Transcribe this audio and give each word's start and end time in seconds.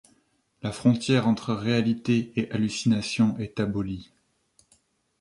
La 0.63 0.71
frontière 0.71 1.27
entre 1.27 1.53
réalité 1.53 2.33
et 2.35 2.49
hallucination 2.49 3.37
est 3.37 3.59
abolie. 3.59 4.11